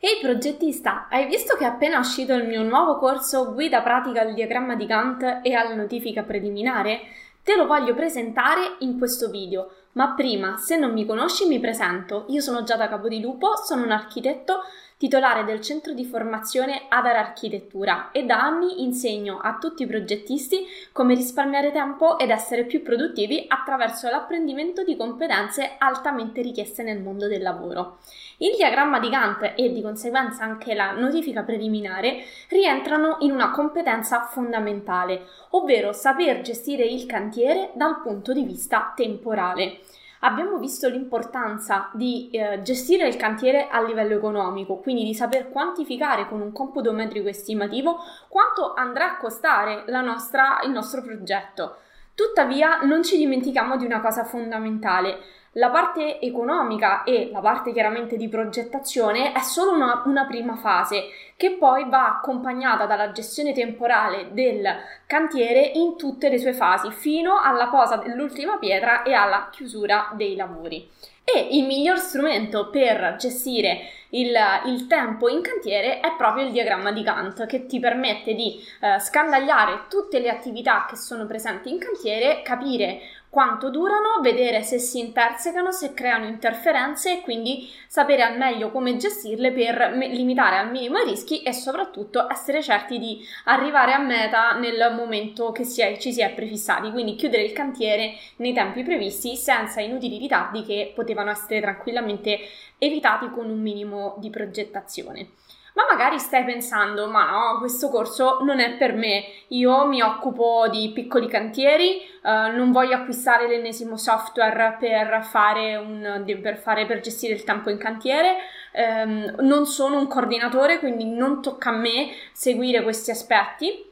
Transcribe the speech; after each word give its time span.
Ehi 0.00 0.20
progettista, 0.22 1.08
hai 1.10 1.26
visto 1.26 1.56
che 1.56 1.64
è 1.64 1.66
appena 1.66 1.98
uscito 1.98 2.32
il 2.32 2.46
mio 2.46 2.62
nuovo 2.62 2.98
corso 2.98 3.52
Guida 3.52 3.82
pratica 3.82 4.20
al 4.20 4.32
diagramma 4.32 4.76
di 4.76 4.86
Gantt 4.86 5.40
e 5.42 5.54
alla 5.54 5.74
notifica 5.74 6.22
preliminare? 6.22 7.00
Te 7.42 7.56
lo 7.56 7.66
voglio 7.66 7.96
presentare 7.96 8.76
in 8.78 8.96
questo 8.96 9.28
video, 9.28 9.72
ma 9.94 10.14
prima, 10.14 10.56
se 10.56 10.76
non 10.76 10.92
mi 10.92 11.04
conosci, 11.04 11.48
mi 11.48 11.58
presento. 11.58 12.26
Io 12.28 12.40
sono 12.40 12.62
Giada 12.62 12.88
Capodilupo, 12.88 13.56
sono 13.56 13.82
un 13.82 13.90
architetto 13.90 14.60
titolare 14.98 15.44
del 15.44 15.60
centro 15.60 15.92
di 15.92 16.04
formazione 16.04 16.86
Adar 16.88 17.14
Architettura 17.14 18.10
e 18.10 18.24
da 18.24 18.42
anni 18.42 18.82
insegno 18.82 19.38
a 19.38 19.56
tutti 19.58 19.84
i 19.84 19.86
progettisti 19.86 20.66
come 20.90 21.14
risparmiare 21.14 21.70
tempo 21.70 22.18
ed 22.18 22.30
essere 22.30 22.64
più 22.64 22.82
produttivi 22.82 23.44
attraverso 23.46 24.10
l'apprendimento 24.10 24.82
di 24.82 24.96
competenze 24.96 25.76
altamente 25.78 26.42
richieste 26.42 26.82
nel 26.82 27.00
mondo 27.00 27.28
del 27.28 27.42
lavoro. 27.42 27.98
Il 28.38 28.56
diagramma 28.56 28.98
di 28.98 29.08
Gantt 29.08 29.52
e 29.54 29.72
di 29.72 29.80
conseguenza 29.80 30.42
anche 30.42 30.74
la 30.74 30.90
notifica 30.90 31.42
preliminare 31.42 32.24
rientrano 32.48 33.18
in 33.20 33.30
una 33.30 33.52
competenza 33.52 34.22
fondamentale, 34.22 35.26
ovvero 35.50 35.92
saper 35.92 36.40
gestire 36.40 36.84
il 36.84 37.06
cantiere 37.06 37.70
dal 37.74 38.00
punto 38.02 38.32
di 38.32 38.42
vista 38.42 38.92
temporale 38.96 39.78
abbiamo 40.20 40.58
visto 40.58 40.88
l'importanza 40.88 41.90
di 41.92 42.30
eh, 42.30 42.62
gestire 42.62 43.06
il 43.06 43.16
cantiere 43.16 43.68
a 43.68 43.82
livello 43.82 44.14
economico, 44.14 44.78
quindi 44.78 45.04
di 45.04 45.14
saper 45.14 45.50
quantificare 45.50 46.28
con 46.28 46.40
un 46.40 46.52
computo 46.52 46.92
metrico 46.92 47.28
estimativo 47.28 47.98
quanto 48.28 48.74
andrà 48.74 49.12
a 49.12 49.16
costare 49.16 49.84
nostra, 49.86 50.60
il 50.64 50.70
nostro 50.70 51.02
progetto. 51.02 51.76
Tuttavia 52.14 52.80
non 52.82 53.04
ci 53.04 53.16
dimentichiamo 53.16 53.76
di 53.76 53.84
una 53.84 54.00
cosa 54.00 54.24
fondamentale, 54.24 55.20
la 55.52 55.70
parte 55.70 56.20
economica 56.20 57.04
e 57.04 57.30
la 57.32 57.40
parte 57.40 57.72
chiaramente 57.72 58.16
di 58.16 58.28
progettazione 58.28 59.32
è 59.32 59.40
solo 59.40 59.72
una, 59.72 60.02
una, 60.04 60.26
prima 60.26 60.56
fase 60.56 61.04
che 61.36 61.52
poi 61.52 61.88
va 61.88 62.16
accompagnata 62.16 62.86
dalla 62.86 63.12
gestione 63.12 63.52
temporale 63.52 64.28
del 64.32 64.68
cantiere 65.06 65.60
in 65.60 65.96
tutte 65.96 66.28
le 66.28 66.38
sue 66.38 66.52
fasi 66.52 66.90
fino 66.90 67.40
alla 67.40 67.68
posa 67.68 67.96
dell'ultima 67.96 68.58
pietra 68.58 69.02
e 69.02 69.14
alla 69.14 69.48
chiusura 69.50 70.12
dei 70.14 70.36
lavori. 70.36 70.88
E 71.24 71.48
il 71.50 71.66
miglior 71.66 71.98
strumento 71.98 72.70
per 72.70 73.16
gestire 73.18 73.80
il, 74.10 74.34
il, 74.64 74.86
tempo 74.86 75.28
in 75.28 75.42
cantiere 75.42 76.00
è 76.00 76.14
proprio 76.16 76.46
il 76.46 76.52
diagramma 76.52 76.90
di 76.90 77.02
Gantt 77.02 77.44
che 77.44 77.66
ti 77.66 77.78
permette 77.78 78.32
di 78.32 78.58
eh, 78.80 78.98
scandagliare 78.98 79.82
tutte 79.90 80.20
le 80.20 80.30
attività 80.30 80.86
che 80.88 80.96
sono 80.96 81.26
presenti 81.26 81.70
in 81.70 81.78
cantiere, 81.78 82.40
capire 82.42 83.00
quanto 83.30 83.70
durano, 83.70 84.20
vedere 84.22 84.62
se 84.62 84.78
si 84.78 84.98
intersecano, 85.00 85.70
se 85.70 85.92
creano 85.92 86.26
interferenze 86.26 87.18
e 87.18 87.20
quindi 87.20 87.68
sapere 87.86 88.22
al 88.22 88.38
meglio 88.38 88.70
come 88.70 88.96
gestirle 88.96 89.52
per 89.52 89.92
limitare 89.96 90.56
al 90.56 90.70
minimo 90.70 90.98
i 90.98 91.08
rischi 91.08 91.42
e 91.42 91.52
soprattutto 91.52 92.26
essere 92.30 92.62
certi 92.62 92.98
di 92.98 93.20
arrivare 93.44 93.92
a 93.92 93.98
meta 93.98 94.52
nel 94.52 94.94
momento 94.96 95.52
che 95.52 95.64
si 95.64 95.82
è, 95.82 95.98
ci 95.98 96.12
si 96.12 96.22
è 96.22 96.30
prefissati, 96.30 96.90
quindi 96.90 97.16
chiudere 97.16 97.42
il 97.42 97.52
cantiere 97.52 98.14
nei 98.36 98.52
tempi 98.54 98.82
previsti 98.82 99.36
senza 99.36 99.80
inutili 99.80 100.18
ritardi 100.18 100.64
che 100.64 100.92
potevano 100.94 101.30
essere 101.30 101.60
tranquillamente 101.60 102.40
evitati 102.78 103.30
con 103.30 103.50
un 103.50 103.60
minimo 103.60 104.16
di 104.18 104.30
progettazione. 104.30 105.30
Ma 105.78 105.86
magari 105.88 106.18
stai 106.18 106.44
pensando, 106.44 107.06
ma 107.06 107.30
no, 107.30 107.58
questo 107.60 107.88
corso 107.88 108.38
non 108.42 108.58
è 108.58 108.76
per 108.76 108.94
me, 108.94 109.22
io 109.48 109.86
mi 109.86 110.02
occupo 110.02 110.66
di 110.68 110.90
piccoli 110.92 111.28
cantieri, 111.28 112.00
uh, 112.24 112.50
non 112.56 112.72
voglio 112.72 112.96
acquistare 112.96 113.46
l'ennesimo 113.46 113.96
software 113.96 114.76
per 114.80 115.22
fare, 115.22 115.76
un, 115.76 116.24
per, 116.42 116.56
fare 116.56 116.84
per 116.84 116.98
gestire 116.98 117.34
il 117.34 117.44
tempo 117.44 117.70
in 117.70 117.78
cantiere, 117.78 118.38
um, 118.72 119.36
non 119.38 119.66
sono 119.66 119.98
un 119.98 120.08
coordinatore, 120.08 120.80
quindi 120.80 121.04
non 121.04 121.40
tocca 121.40 121.68
a 121.68 121.76
me 121.76 122.10
seguire 122.32 122.82
questi 122.82 123.12
aspetti. 123.12 123.88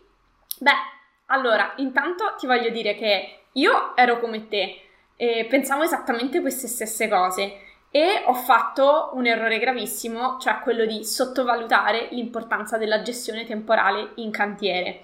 Beh, 0.59 0.73
allora, 1.27 1.73
intanto 1.77 2.35
ti 2.37 2.47
voglio 2.47 2.71
dire 2.71 2.97
che 2.97 3.43
io 3.53 3.95
ero 3.95 4.19
come 4.19 4.49
te 4.49 4.81
e 5.15 5.47
pensavo 5.49 5.85
esattamente 5.85 6.41
queste 6.41 6.67
stesse 6.67 7.09
cose 7.09 7.61
e 7.97 8.25
ho 8.27 8.35
fatto 8.35 9.13
un 9.15 9.25
errore 9.25 9.59
gravissimo, 9.59 10.37
cioè 10.39 10.59
quello 10.59 10.85
di 10.85 11.03
sottovalutare 11.03 12.09
l'importanza 12.11 12.77
della 12.77 13.01
gestione 13.01 13.47
temporale 13.47 14.11
in 14.17 14.31
cantiere. 14.31 15.01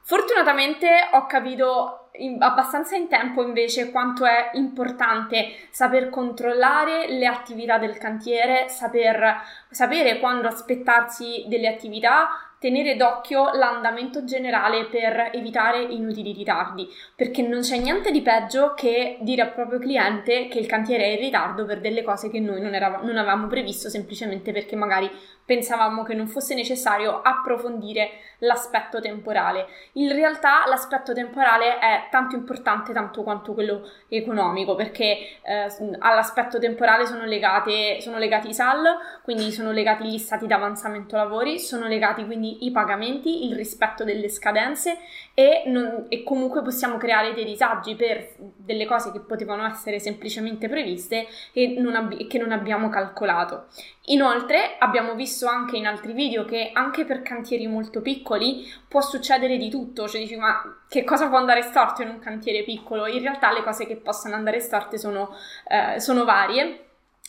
Fortunatamente 0.00 1.10
ho 1.12 1.26
capito 1.26 2.08
in, 2.14 2.42
abbastanza 2.42 2.96
in 2.96 3.06
tempo 3.06 3.40
invece 3.40 3.92
quanto 3.92 4.24
è 4.24 4.50
importante 4.54 5.68
saper 5.70 6.10
controllare 6.10 7.06
le 7.08 7.26
attività 7.26 7.78
del 7.78 7.98
cantiere, 7.98 8.68
saper, 8.68 9.40
sapere 9.70 10.18
quando 10.18 10.48
aspettarsi 10.48 11.44
delle 11.46 11.68
attività, 11.68 12.28
tenere 12.64 12.96
d'occhio 12.96 13.52
l'andamento 13.52 14.24
generale 14.24 14.86
per 14.86 15.28
evitare 15.34 15.82
inutili 15.82 16.32
ritardi, 16.32 16.88
perché 17.14 17.42
non 17.42 17.60
c'è 17.60 17.76
niente 17.76 18.10
di 18.10 18.22
peggio 18.22 18.72
che 18.72 19.18
dire 19.20 19.42
al 19.42 19.52
proprio 19.52 19.78
cliente 19.78 20.48
che 20.48 20.60
il 20.60 20.66
cantiere 20.66 21.04
è 21.04 21.08
in 21.08 21.18
ritardo 21.18 21.66
per 21.66 21.80
delle 21.80 22.02
cose 22.02 22.30
che 22.30 22.40
noi 22.40 22.62
non, 22.62 22.72
eravamo, 22.72 23.04
non 23.04 23.18
avevamo 23.18 23.48
previsto 23.48 23.90
semplicemente 23.90 24.50
perché 24.50 24.76
magari 24.76 25.10
pensavamo 25.44 26.02
che 26.02 26.14
non 26.14 26.26
fosse 26.26 26.54
necessario 26.54 27.20
approfondire 27.22 28.10
l'aspetto 28.38 29.00
temporale. 29.00 29.66
In 29.92 30.12
realtà 30.12 30.64
l'aspetto 30.66 31.12
temporale 31.12 31.78
è 31.78 32.08
tanto 32.10 32.34
importante 32.36 32.92
tanto 32.92 33.22
quanto 33.22 33.52
quello 33.52 33.88
economico, 34.08 34.74
perché 34.74 35.38
eh, 35.42 35.68
all'aspetto 35.98 36.58
temporale 36.58 37.06
sono, 37.06 37.24
legate, 37.24 38.00
sono 38.00 38.18
legati 38.18 38.48
i 38.48 38.54
SAL, 38.54 38.96
quindi 39.22 39.50
sono 39.50 39.70
legati 39.70 40.04
gli 40.04 40.18
stati 40.18 40.46
di 40.46 40.52
avanzamento 40.52 41.16
lavori, 41.16 41.58
sono 41.58 41.86
legati 41.86 42.24
quindi 42.24 42.64
i 42.64 42.70
pagamenti, 42.70 43.46
il 43.46 43.54
rispetto 43.54 44.04
delle 44.04 44.28
scadenze 44.28 44.98
e, 45.34 45.64
non, 45.66 46.06
e, 46.08 46.22
comunque 46.22 46.62
possiamo 46.62 46.96
creare 46.96 47.34
dei 47.34 47.44
disagi 47.44 47.94
per 47.94 48.34
delle 48.36 48.86
cose 48.86 49.10
che 49.12 49.20
potevano 49.20 49.66
essere 49.66 49.98
semplicemente 49.98 50.68
previste 50.68 51.26
e 51.52 51.74
non 51.78 51.94
ab- 51.94 52.26
che 52.26 52.38
non 52.38 52.52
abbiamo 52.52 52.88
calcolato. 52.88 53.66
Inoltre 54.08 54.76
abbiamo 54.78 55.14
visto 55.14 55.33
anche 55.42 55.76
in 55.76 55.86
altri 55.86 56.12
video 56.12 56.44
che 56.44 56.70
anche 56.72 57.04
per 57.04 57.22
cantieri 57.22 57.66
molto 57.66 58.00
piccoli 58.00 58.70
può 58.88 59.00
succedere 59.00 59.56
di 59.56 59.68
tutto, 59.68 60.08
cioè 60.08 60.20
dici 60.20 60.36
ma 60.36 60.82
che 60.88 61.04
cosa 61.04 61.28
può 61.28 61.38
andare 61.38 61.62
storto 61.62 62.02
in 62.02 62.08
un 62.08 62.18
cantiere 62.18 62.62
piccolo? 62.62 63.06
In 63.06 63.20
realtà 63.20 63.52
le 63.52 63.62
cose 63.62 63.86
che 63.86 63.96
possono 63.96 64.34
andare 64.34 64.60
storte 64.60 64.98
sono, 64.98 65.34
eh, 65.68 65.98
sono 66.00 66.24
varie 66.24 66.84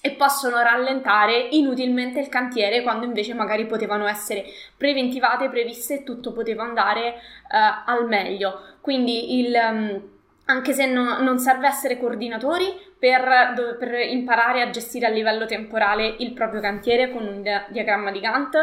e 0.06 0.12
possono 0.12 0.62
rallentare 0.62 1.48
inutilmente 1.52 2.20
il 2.20 2.30
cantiere 2.30 2.84
quando 2.84 3.06
invece 3.06 3.34
magari 3.34 3.66
potevano 3.66 4.06
essere 4.06 4.46
preventivate, 4.78 5.50
previste 5.50 5.96
e 5.96 6.04
tutto 6.04 6.32
poteva 6.32 6.64
andare 6.64 7.16
uh, 7.50 7.90
al 7.90 8.08
meglio. 8.08 8.76
Quindi 8.82 9.40
il, 9.40 9.56
um, 9.56 10.15
anche 10.46 10.74
se 10.74 10.86
no, 10.86 11.20
non 11.22 11.40
serve 11.40 11.68
essere 11.68 11.98
coordinatori 11.98 12.94
per, 13.00 13.78
per, 13.80 13.94
imparare 14.00 14.62
a 14.62 14.70
gestire 14.70 15.08
a 15.08 15.10
livello 15.10 15.46
temporale 15.46 16.16
il 16.20 16.34
proprio 16.34 16.62
cantiere 16.62 17.12
con 17.12 17.26
un 17.26 17.42
diagramma 17.70 18.12
di 18.12 18.20
Gantt, 18.20 18.56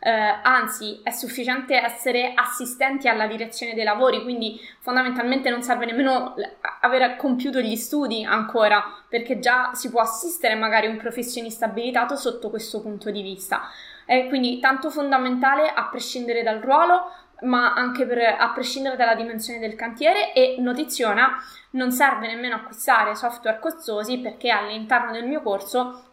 eh, 0.00 0.10
anzi 0.42 1.00
è 1.02 1.10
sufficiente 1.10 1.80
essere 1.80 2.32
assistenti 2.34 3.08
alla 3.08 3.26
direzione 3.26 3.74
dei 3.74 3.84
lavori, 3.84 4.22
quindi 4.22 4.60
fondamentalmente 4.80 5.50
non 5.50 5.62
serve 5.62 5.86
nemmeno 5.86 6.34
aver 6.80 7.16
compiuto 7.16 7.60
gli 7.60 7.76
studi 7.76 8.24
ancora, 8.24 9.02
perché 9.08 9.38
già 9.38 9.72
si 9.74 9.90
può 9.90 10.00
assistere 10.00 10.54
magari 10.54 10.86
un 10.86 10.98
professionista 10.98 11.66
abilitato 11.66 12.16
sotto 12.16 12.50
questo 12.50 12.80
punto 12.80 13.10
di 13.10 13.22
vista. 13.22 13.62
È 14.04 14.26
quindi 14.28 14.58
tanto 14.58 14.90
fondamentale 14.90 15.68
a 15.68 15.88
prescindere 15.88 16.42
dal 16.42 16.58
ruolo 16.58 17.12
ma 17.42 17.74
anche 17.74 18.06
per, 18.06 18.18
a 18.38 18.50
prescindere 18.50 18.96
dalla 18.96 19.14
dimensione 19.14 19.58
del 19.58 19.74
cantiere 19.74 20.32
e 20.32 20.56
notiziona, 20.58 21.36
non 21.70 21.90
serve 21.90 22.26
nemmeno 22.26 22.56
acquistare 22.56 23.14
software 23.14 23.58
costosi 23.58 24.18
perché 24.18 24.50
all'interno 24.50 25.12
del 25.12 25.26
mio 25.26 25.40
corso 25.42 26.04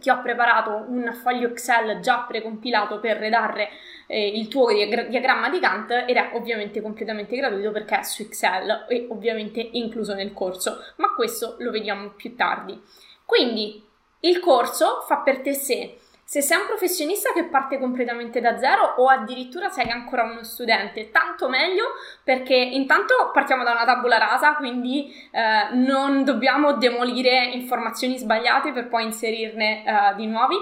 ti 0.00 0.10
ho 0.10 0.20
preparato 0.22 0.84
un 0.88 1.12
foglio 1.22 1.48
Excel 1.48 2.00
già 2.00 2.24
precompilato 2.26 2.98
per 2.98 3.16
redare 3.18 3.68
eh, 4.06 4.28
il 4.28 4.48
tuo 4.48 4.72
diagramma 4.72 5.48
di 5.48 5.60
Gantt 5.60 5.90
ed 5.90 6.16
è 6.16 6.30
ovviamente 6.34 6.80
completamente 6.80 7.36
gratuito 7.36 7.70
perché 7.70 8.00
è 8.00 8.02
su 8.02 8.22
Excel 8.22 8.86
e 8.88 9.06
ovviamente 9.10 9.60
incluso 9.60 10.14
nel 10.14 10.32
corso, 10.32 10.78
ma 10.96 11.14
questo 11.14 11.56
lo 11.58 11.70
vediamo 11.70 12.10
più 12.10 12.34
tardi. 12.34 12.80
Quindi 13.24 13.82
il 14.20 14.40
corso 14.40 15.02
fa 15.06 15.18
per 15.18 15.40
te 15.40 15.54
sé 15.54 15.98
se 16.24 16.40
sei 16.40 16.58
un 16.58 16.66
professionista 16.66 17.32
che 17.32 17.44
parte 17.44 17.78
completamente 17.78 18.40
da 18.40 18.58
zero 18.58 18.94
o 18.96 19.08
addirittura 19.08 19.68
sei 19.68 19.90
ancora 19.90 20.22
uno 20.22 20.42
studente, 20.42 21.10
tanto 21.10 21.50
meglio 21.50 21.84
perché 22.22 22.54
intanto 22.54 23.30
partiamo 23.32 23.62
da 23.62 23.72
una 23.72 23.84
tabula 23.84 24.16
rasa, 24.16 24.54
quindi 24.54 25.12
eh, 25.30 25.74
non 25.74 26.24
dobbiamo 26.24 26.72
demolire 26.72 27.50
informazioni 27.52 28.16
sbagliate 28.16 28.72
per 28.72 28.88
poi 28.88 29.04
inserirne 29.04 29.84
eh, 29.84 30.14
di, 30.16 30.26
nuovi, 30.26 30.56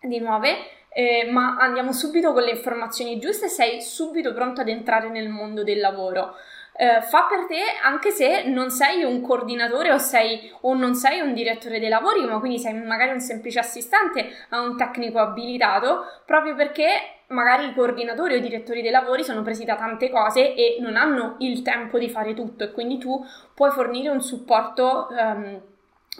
di 0.00 0.20
nuove. 0.20 0.68
Eh, 0.96 1.28
ma 1.28 1.56
andiamo 1.58 1.92
subito 1.92 2.32
con 2.32 2.44
le 2.44 2.52
informazioni 2.52 3.18
giuste 3.18 3.46
e 3.46 3.48
sei 3.48 3.82
subito 3.82 4.32
pronto 4.32 4.60
ad 4.60 4.68
entrare 4.68 5.08
nel 5.08 5.28
mondo 5.28 5.64
del 5.64 5.80
lavoro. 5.80 6.36
Eh, 6.76 7.02
fa 7.02 7.26
per 7.28 7.46
te 7.46 7.60
anche 7.82 8.10
se 8.10 8.44
non 8.44 8.70
sei 8.70 9.04
un 9.04 9.20
coordinatore 9.20 9.92
o, 9.92 9.98
sei, 9.98 10.52
o 10.62 10.74
non 10.74 10.94
sei 10.94 11.20
un 11.20 11.32
direttore 11.32 11.78
dei 11.78 11.88
lavori, 11.88 12.24
ma 12.24 12.38
quindi 12.38 12.58
sei 12.58 12.74
magari 12.74 13.12
un 13.12 13.20
semplice 13.20 13.60
assistente 13.60 14.28
a 14.50 14.60
un 14.60 14.76
tecnico 14.76 15.18
abilitato, 15.18 16.04
proprio 16.26 16.54
perché 16.54 16.86
magari 17.28 17.68
i 17.68 17.74
coordinatori 17.74 18.34
o 18.34 18.36
i 18.36 18.40
direttori 18.40 18.82
dei 18.82 18.90
lavori 18.90 19.24
sono 19.24 19.42
presi 19.42 19.64
da 19.64 19.76
tante 19.76 20.10
cose 20.10 20.54
e 20.54 20.76
non 20.80 20.96
hanno 20.96 21.36
il 21.38 21.62
tempo 21.62 21.98
di 21.98 22.10
fare 22.10 22.34
tutto 22.34 22.64
e 22.64 22.72
quindi 22.72 22.98
tu 22.98 23.24
puoi 23.54 23.70
fornire 23.70 24.08
un 24.08 24.20
supporto. 24.20 25.08
Um, 25.10 25.72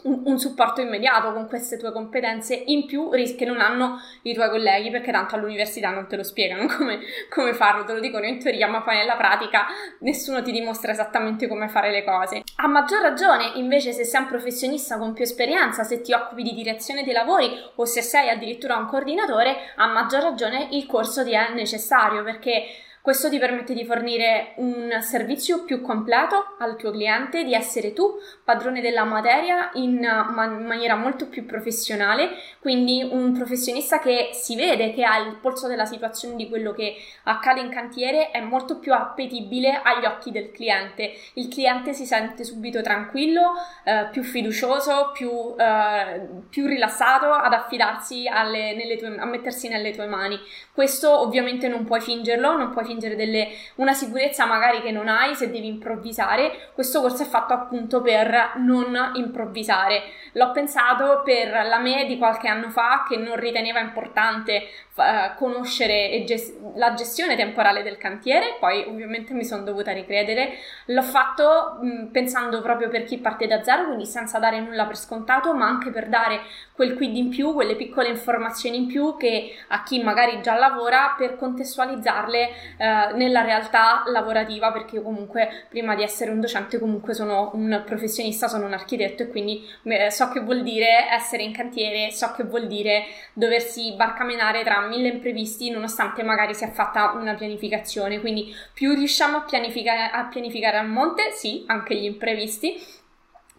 un, 0.02 0.22
un, 0.24 0.38
supporto 0.38 0.80
immediato 0.80 1.32
con 1.32 1.46
queste 1.46 1.78
tue 1.78 1.92
competenze 1.92 2.54
in 2.54 2.86
più 2.86 3.10
che 3.10 3.44
non 3.44 3.60
hanno 3.60 3.98
i 4.22 4.34
tuoi 4.34 4.50
colleghi 4.50 4.90
perché 4.90 5.12
tanto 5.12 5.36
all'università 5.36 5.90
non 5.90 6.06
te 6.08 6.16
lo 6.16 6.22
spiegano 6.22 6.66
come, 6.76 7.00
come, 7.30 7.54
farlo, 7.54 7.84
te 7.84 7.92
lo 7.92 8.00
dicono 8.00 8.26
in 8.26 8.38
teoria 8.38 8.66
ma 8.66 8.82
poi 8.82 8.96
nella 8.96 9.16
pratica 9.16 9.66
nessuno 10.00 10.42
ti 10.42 10.52
dimostra 10.52 10.92
esattamente 10.92 11.46
come 11.46 11.68
fare 11.68 11.90
le 11.90 12.04
cose. 12.04 12.42
A 12.56 12.66
maggior 12.66 13.00
ragione 13.00 13.52
invece 13.54 13.92
se 13.92 14.04
sei 14.04 14.22
un 14.22 14.26
professionista 14.26 14.98
con 14.98 15.12
più 15.12 15.24
esperienza, 15.24 15.84
se 15.84 16.00
ti 16.00 16.12
occupi 16.12 16.42
di 16.42 16.54
direzione 16.54 17.04
dei 17.04 17.12
lavori 17.12 17.50
o 17.76 17.84
se 17.84 18.02
sei 18.02 18.28
addirittura 18.28 18.76
un 18.76 18.86
coordinatore, 18.86 19.72
a 19.76 19.86
maggior 19.86 20.22
ragione 20.22 20.68
il 20.72 20.86
corso 20.86 21.24
ti 21.24 21.32
è 21.32 21.52
necessario 21.52 22.22
perché 22.22 22.66
questo 23.04 23.28
ti 23.28 23.38
permette 23.38 23.74
di 23.74 23.84
fornire 23.84 24.54
un 24.56 24.90
servizio 25.02 25.64
più 25.64 25.82
completo 25.82 26.54
al 26.58 26.74
tuo 26.76 26.90
cliente, 26.90 27.44
di 27.44 27.52
essere 27.52 27.92
tu 27.92 28.14
padrone 28.42 28.80
della 28.80 29.04
materia 29.04 29.68
in 29.74 29.98
man- 29.98 30.64
maniera 30.64 30.96
molto 30.96 31.28
più 31.28 31.44
professionale, 31.44 32.30
quindi 32.60 33.06
un 33.06 33.34
professionista 33.34 33.98
che 33.98 34.30
si 34.32 34.56
vede, 34.56 34.94
che 34.94 35.04
ha 35.04 35.18
il 35.18 35.36
polso 35.36 35.68
della 35.68 35.84
situazione 35.84 36.36
di 36.36 36.48
quello 36.48 36.72
che 36.72 36.96
accade 37.24 37.60
in 37.60 37.68
cantiere, 37.68 38.30
è 38.30 38.40
molto 38.40 38.78
più 38.78 38.94
appetibile 38.94 39.82
agli 39.82 40.06
occhi 40.06 40.30
del 40.30 40.50
cliente. 40.50 41.12
Il 41.34 41.48
cliente 41.48 41.92
si 41.92 42.06
sente 42.06 42.42
subito 42.42 42.80
tranquillo, 42.80 43.52
eh, 43.84 44.08
più 44.12 44.22
fiducioso, 44.22 45.10
più, 45.12 45.54
eh, 45.58 46.26
più 46.48 46.64
rilassato 46.64 47.30
ad 47.30 47.52
affidarsi 47.52 48.26
alle, 48.26 48.96
tue, 48.96 49.14
a 49.14 49.26
mettersi 49.26 49.68
nelle 49.68 49.90
tue 49.90 50.06
mani. 50.06 50.38
Questo 50.72 51.20
ovviamente 51.20 51.68
non 51.68 51.84
puoi 51.84 52.00
fingerlo, 52.00 52.56
non 52.56 52.70
puoi 52.70 52.76
fingerlo 52.76 52.92
fingere 52.94 53.16
delle, 53.16 53.48
una 53.76 53.92
sicurezza 53.92 54.46
magari 54.46 54.80
che 54.80 54.92
non 54.92 55.08
hai 55.08 55.34
se 55.34 55.50
devi 55.50 55.66
improvvisare. 55.66 56.70
Questo 56.72 57.00
corso 57.00 57.22
è 57.22 57.26
fatto 57.26 57.52
appunto 57.52 58.00
per 58.00 58.52
non 58.56 59.12
improvvisare. 59.14 60.02
L'ho 60.32 60.50
pensato 60.52 61.22
per 61.24 61.66
la 61.66 61.78
me 61.78 62.06
di 62.06 62.18
qualche 62.18 62.48
anno 62.48 62.70
fa 62.70 63.04
che 63.08 63.16
non 63.16 63.36
riteneva 63.36 63.80
importante 63.80 64.66
uh, 64.94 65.36
conoscere 65.36 66.24
gest- 66.24 66.56
la 66.74 66.94
gestione 66.94 67.36
temporale 67.36 67.82
del 67.82 67.98
cantiere, 67.98 68.56
poi 68.58 68.84
ovviamente 68.86 69.32
mi 69.32 69.44
sono 69.44 69.62
dovuta 69.62 69.92
ricredere. 69.92 70.54
L'ho 70.86 71.02
fatto 71.02 71.78
mh, 71.80 72.06
pensando 72.06 72.60
proprio 72.62 72.88
per 72.88 73.04
chi 73.04 73.18
parte 73.18 73.46
da 73.46 73.62
zero, 73.62 73.86
quindi 73.86 74.06
senza 74.06 74.38
dare 74.38 74.60
nulla 74.60 74.86
per 74.86 74.96
scontato, 74.96 75.54
ma 75.54 75.66
anche 75.66 75.90
per 75.90 76.08
dare 76.08 76.40
quel 76.74 76.94
quid 76.96 77.16
in 77.16 77.28
più, 77.28 77.54
quelle 77.54 77.76
piccole 77.76 78.08
informazioni 78.08 78.76
in 78.76 78.86
più 78.86 79.16
che 79.16 79.54
a 79.68 79.84
chi 79.84 80.02
magari 80.02 80.40
già 80.42 80.56
lavora 80.56 81.14
per 81.16 81.36
contestualizzarle 81.36 82.48
eh, 82.84 83.12
nella 83.14 83.40
realtà 83.40 84.02
lavorativa, 84.08 84.70
perché 84.70 85.00
comunque 85.00 85.66
prima 85.70 85.94
di 85.94 86.02
essere 86.02 86.30
un 86.30 86.40
docente 86.40 86.78
comunque 86.78 87.14
sono 87.14 87.50
un 87.54 87.82
professionista, 87.86 88.46
sono 88.46 88.66
un 88.66 88.74
architetto 88.74 89.22
e 89.22 89.28
quindi 89.30 89.66
so 90.10 90.28
che 90.28 90.40
vuol 90.40 90.62
dire 90.62 91.08
essere 91.10 91.42
in 91.42 91.52
cantiere, 91.52 92.10
so 92.10 92.32
che 92.32 92.44
vuol 92.44 92.66
dire 92.66 93.04
doversi 93.32 93.94
barcamenare 93.94 94.62
tra 94.64 94.80
mille 94.82 95.08
imprevisti 95.08 95.70
nonostante 95.70 96.22
magari 96.22 96.52
sia 96.52 96.70
fatta 96.70 97.12
una 97.12 97.32
pianificazione, 97.32 98.20
quindi 98.20 98.54
più 98.74 98.92
riusciamo 98.92 99.38
a 99.38 99.42
pianificare 99.44 100.10
a, 100.12 100.24
pianificare 100.24 100.76
a 100.76 100.82
monte, 100.82 101.30
sì, 101.32 101.64
anche 101.68 101.94
gli 101.94 102.04
imprevisti, 102.04 102.78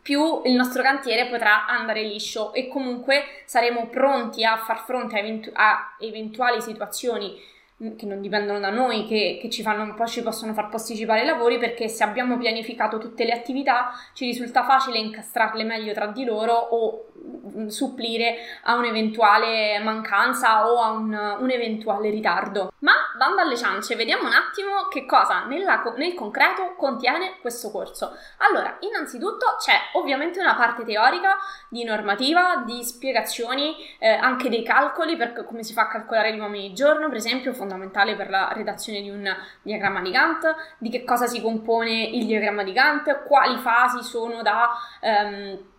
più 0.04 0.42
il 0.46 0.54
nostro 0.54 0.84
cantiere 0.84 1.26
potrà 1.26 1.66
andare 1.66 2.04
liscio 2.04 2.54
e 2.54 2.68
comunque 2.68 3.24
saremo 3.46 3.88
pronti 3.88 4.44
a 4.44 4.58
far 4.58 4.84
fronte 4.86 5.16
a, 5.16 5.20
eventu- 5.20 5.52
a 5.56 5.96
eventuali 6.00 6.62
situazioni 6.62 7.54
che 7.98 8.06
non 8.06 8.22
dipendono 8.22 8.60
da 8.60 8.70
noi, 8.70 9.06
che, 9.06 9.38
che 9.42 9.50
ci, 9.50 9.62
fanno, 9.62 9.94
poi 9.96 10.08
ci 10.08 10.24
possono 10.24 10.54
far 10.54 10.70
posticipare 10.70 11.24
i 11.24 11.26
lavori, 11.26 11.58
perché 11.58 11.90
se 11.90 12.04
abbiamo 12.04 12.38
pianificato 12.38 12.98
tutte 12.98 13.26
le 13.26 13.34
attività 13.34 13.92
ci 14.14 14.26
risulta 14.26 14.64
facile 14.64 14.98
incastrarle 14.98 15.64
meglio 15.66 15.94
tra 15.94 16.08
di 16.08 16.24
loro 16.24 16.54
o 16.54 17.12
mm, 17.58 17.68
supplire 17.68 18.38
a 18.64 18.76
un'eventuale 18.76 19.80
mancanza 19.80 20.72
o 20.72 20.80
a 20.82 20.92
un, 20.92 21.38
un 21.40 21.50
eventuale 21.52 22.10
ritardo. 22.10 22.72
Ma 22.80 22.94
bando 23.18 23.42
alle 23.42 23.58
ciance, 23.58 23.96
vediamo 23.96 24.28
un 24.28 24.34
attimo 24.34 24.88
che 24.90 25.06
cosa 25.06 25.46
nella, 25.46 25.84
nel 25.98 26.14
concreto 26.14 26.76
contiene 26.78 27.38
questo 27.42 27.72
corso. 27.72 28.16
Allora, 28.38 28.78
innanzitutto 28.82 29.56
c'è 29.60 29.76
ovviamente 29.94 30.40
una 30.40 30.56
parte 30.56 30.84
teorica 30.84 31.38
di 31.70 31.84
normativa, 31.84 32.64
di 32.66 32.84
spiegazioni, 32.84 33.76
eh, 34.00 34.10
anche 34.10 34.50
dei 34.50 34.64
calcoli 34.64 35.18
per 35.18 35.44
come 35.46 35.64
si 35.64 35.74
fa 35.74 35.84
a 35.84 35.88
calcolare 35.88 36.34
gli 36.34 36.40
uomini 36.40 36.70
di 36.70 36.74
giorno, 36.74 37.08
per 37.08 37.18
esempio, 37.18 37.54
fondamentale 37.66 38.16
per 38.16 38.30
la 38.30 38.52
redazione 38.54 39.02
di 39.02 39.10
un 39.10 39.28
diagramma 39.64 40.02
di 40.02 40.12
Gantt, 40.12 40.46
di 40.78 40.90
che 40.90 41.04
cosa 41.04 41.26
si 41.26 41.42
compone 41.42 42.04
il 42.04 42.26
diagramma 42.26 42.64
di 42.64 42.72
Gantt, 42.72 43.24
quali 43.26 43.58
fasi 43.58 44.04
sono 44.04 44.42
da... 44.42 44.70
Um, 45.02 45.74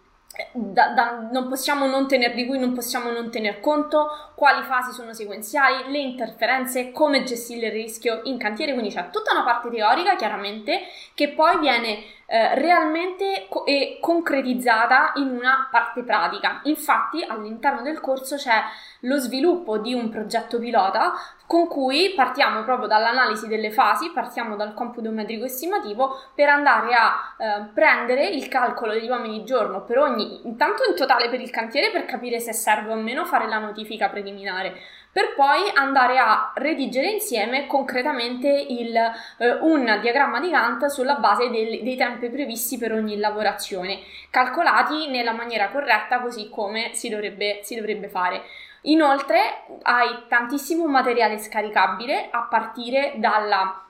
da, 0.53 0.89
da, 0.89 1.29
non 1.33 1.49
possiamo 1.49 1.87
non 1.87 2.07
tener, 2.07 2.35
di 2.35 2.45
cui 2.45 2.59
non 2.59 2.75
possiamo 2.75 3.11
non 3.11 3.31
tener 3.31 3.59
conto, 3.61 4.33
quali 4.35 4.63
fasi 4.65 4.93
sono 4.93 5.15
sequenziali, 5.15 5.91
le 5.91 5.99
interferenze, 5.99 6.93
come 6.93 7.23
gestire 7.23 7.69
il 7.69 7.73
rischio 7.73 8.21
in 8.25 8.37
cantiere, 8.37 8.73
quindi 8.73 8.93
c'è 8.93 9.09
tutta 9.11 9.33
una 9.33 9.45
parte 9.45 9.71
teorica 9.71 10.15
chiaramente 10.15 10.81
che 11.15 11.31
poi 11.31 11.59
viene 11.59 12.05
eh, 12.27 12.55
realmente 12.57 13.47
co- 13.49 13.65
e 13.65 13.99
concretizzata 14.01 15.13
in 15.17 15.29
una 15.29 15.69
parte 15.71 16.03
pratica. 16.03 16.61
Infatti 16.65 17.25
all'interno 17.27 17.83
del 17.83 18.01
corso 18.01 18.37
c'è 18.37 18.63
lo 19.01 19.19
sviluppo 19.19 19.79
di 19.79 19.95
un 19.95 20.09
progetto 20.09 20.59
pilota 20.59 21.15
con 21.47 21.69
cui 21.69 22.13
partiamo 22.15 22.65
proprio 22.65 22.89
dall'analisi 22.89 23.47
delle 23.47 23.71
fasi, 23.71 24.11
partiamo 24.11 24.57
dal 24.57 24.75
computo 24.75 25.11
metrico 25.11 25.45
estimativo 25.45 26.19
per 26.35 26.49
andare 26.49 26.95
a 26.95 27.35
eh, 27.39 27.63
prendere 27.73 28.27
il 28.27 28.49
calcolo 28.49 28.93
degli 28.93 29.09
uomini 29.09 29.45
giorno 29.45 29.83
per 29.83 29.99
ogni, 29.99 30.47
intanto 30.47 30.83
in 30.89 30.97
totale 30.97 31.29
per 31.29 31.41
il 31.41 31.51
cantiere 31.51 31.91
per 31.91 32.05
capire 32.05 32.41
se 32.41 32.53
serve 32.53 32.93
o 32.93 32.97
meno 32.97 33.25
fare 33.25 33.47
la 33.47 33.59
notifica 33.59 34.09
preliminare, 34.09 34.75
per 35.17 35.33
poi 35.35 35.71
andare 35.73 36.19
a 36.19 36.53
redigere 36.57 37.09
insieme 37.09 37.67
concretamente 37.67 38.49
il, 38.49 38.95
eh, 38.95 39.53
un 39.63 39.99
diagramma 40.03 40.41
di 40.41 40.51
Gantt 40.51 40.85
sulla 40.87 41.15
base 41.15 41.49
del, 41.49 41.83
dei 41.83 41.97
tempi 41.97 42.29
previsti 42.29 42.77
per 42.77 42.93
ogni 42.93 43.17
lavorazione, 43.17 44.01
calcolati 44.31 45.09
nella 45.09 45.33
maniera 45.33 45.71
corretta 45.71 46.21
così 46.21 46.51
come 46.51 46.91
si 46.93 47.09
dovrebbe, 47.09 47.61
si 47.63 47.77
dovrebbe 47.77 48.09
fare. 48.09 48.43
Inoltre 48.87 49.65
hai 49.83 50.25
tantissimo 50.29 50.87
materiale 50.87 51.39
scaricabile 51.39 52.29
a 52.31 52.43
partire 52.43 53.15
dalla 53.17 53.83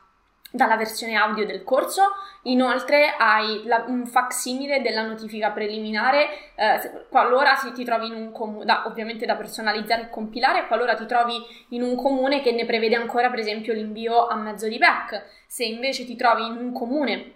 dalla 0.57 0.77
versione 0.77 1.15
audio 1.15 1.47
del 1.47 1.63
corso. 1.63 2.03
Inoltre 2.43 3.15
hai 3.19 3.63
la, 3.65 3.85
un 3.87 4.07
facsimile 4.07 4.81
della 4.81 5.03
notifica 5.03 5.51
preliminare 5.51 6.29
eh, 6.55 7.05
qualora 7.09 7.57
si, 7.57 7.73
ti 7.73 7.85
trovi 7.85 8.07
in 8.07 8.15
un 8.15 8.33
comune, 8.33 8.65
da, 8.65 8.85
ovviamente 8.87 9.27
da 9.27 9.35
personalizzare 9.35 10.03
e 10.03 10.11
compilare, 10.11 10.67
qualora 10.67 10.95
ti 10.95 11.07
trovi 11.07 11.35
in 11.71 11.83
un 11.83 11.97
comune 11.97 12.41
che 12.41 12.53
ne 12.53 12.65
prevede 12.65 12.97
ancora 12.97 13.29
per 13.29 13.41
esempio 13.41 13.73
l'invio 13.73 14.27
a 14.27 14.37
mezzo 14.37 14.67
di 14.69 14.79
back. 14.79 15.25
Se 15.47 15.65
invece 15.65 16.05
ti 16.05 16.17
trovi 16.17 16.47
in 16.47 16.57
un 16.57 16.73
comune 16.73 17.33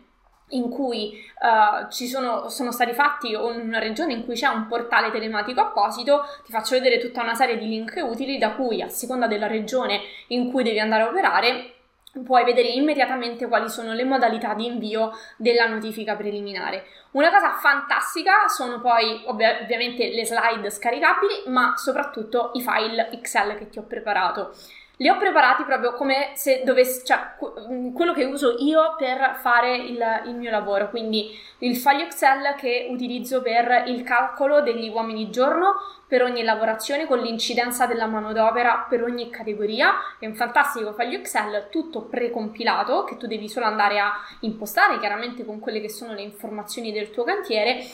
in 0.50 0.68
cui 0.70 1.22
uh, 1.40 1.90
ci 1.90 2.06
sono, 2.06 2.48
sono, 2.48 2.72
stati 2.72 2.92
fatti 2.92 3.34
o 3.34 3.52
in 3.52 3.60
una 3.60 3.78
regione 3.78 4.12
in 4.12 4.24
cui 4.24 4.34
c'è 4.34 4.48
un 4.48 4.66
portale 4.66 5.10
telematico 5.10 5.60
apposito, 5.60 6.24
ti 6.44 6.52
faccio 6.52 6.74
vedere 6.74 6.98
tutta 6.98 7.22
una 7.22 7.34
serie 7.34 7.58
di 7.58 7.68
link 7.68 8.00
utili 8.02 8.38
da 8.38 8.52
cui 8.52 8.82
a 8.82 8.88
seconda 8.88 9.26
della 9.26 9.46
regione 9.46 10.00
in 10.28 10.50
cui 10.50 10.62
devi 10.62 10.80
andare 10.80 11.02
a 11.02 11.08
operare 11.08 11.74
puoi 12.24 12.44
vedere 12.44 12.68
immediatamente 12.68 13.46
quali 13.46 13.68
sono 13.68 13.92
le 13.92 14.04
modalità 14.04 14.54
di 14.54 14.66
invio 14.66 15.12
della 15.36 15.66
notifica 15.66 16.16
preliminare. 16.16 16.84
Una 17.12 17.30
cosa 17.30 17.52
fantastica 17.52 18.48
sono 18.48 18.80
poi 18.80 19.22
ovvi- 19.26 19.44
ovviamente 19.62 20.08
le 20.10 20.26
slide 20.26 20.70
scaricabili, 20.70 21.44
ma 21.46 21.74
soprattutto 21.76 22.50
i 22.54 22.62
file 22.62 23.10
Excel 23.12 23.56
che 23.56 23.68
ti 23.68 23.78
ho 23.78 23.82
preparato. 23.82 24.54
Li 25.00 25.08
ho 25.08 25.16
preparati 25.16 25.64
proprio 25.64 25.94
come 25.94 26.32
se 26.34 26.60
dovessi, 26.62 27.06
cioè 27.06 27.34
mm, 27.72 27.94
quello 27.94 28.12
che 28.12 28.24
uso 28.24 28.56
io 28.58 28.96
per 28.98 29.38
fare 29.40 29.74
il, 29.74 29.98
il, 30.26 30.34
mio 30.34 30.50
lavoro, 30.50 30.90
quindi 30.90 31.30
il 31.60 31.74
foglio 31.78 32.04
Excel 32.04 32.54
che 32.58 32.86
utilizzo 32.90 33.40
per 33.40 33.84
il 33.86 34.02
calcolo 34.02 34.60
degli 34.60 34.90
uomini 34.90 35.30
giorno 35.30 35.76
per 36.06 36.22
ogni 36.22 36.42
lavorazione 36.42 37.06
con 37.06 37.18
l'incidenza 37.18 37.86
della 37.86 38.04
manodopera 38.04 38.84
per 38.90 39.02
ogni 39.02 39.30
categoria. 39.30 39.94
È 40.18 40.26
un 40.26 40.34
fantastico 40.34 40.92
foglio 40.92 41.16
Excel 41.16 41.68
tutto 41.70 42.02
precompilato 42.02 43.04
che 43.04 43.16
tu 43.16 43.26
devi 43.26 43.48
solo 43.48 43.64
andare 43.64 43.98
a 44.00 44.12
impostare 44.40 44.98
chiaramente 44.98 45.46
con 45.46 45.60
quelle 45.60 45.80
che 45.80 45.88
sono 45.88 46.12
le 46.12 46.20
informazioni 46.20 46.92
del 46.92 47.10
tuo 47.10 47.24
cantiere 47.24 47.86